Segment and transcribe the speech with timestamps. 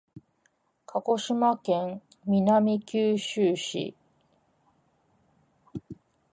[0.87, 3.95] 鹿児島県南九州市